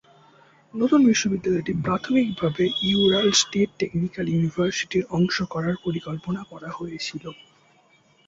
[0.73, 7.23] নতুন বিশ্ববিদ্যালয়টি প্রাথমিকভাবে ইউরাল স্টেট টেকনিক্যাল ইউনিভার্সিটির অংশ করার পরিকল্পনা করা হয়েছিল।